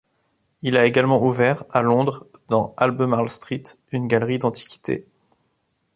[0.63, 3.61] Il a également ouvert, à Londres, dans Albemarle Street,
[3.91, 5.05] une galerie d'antiquités.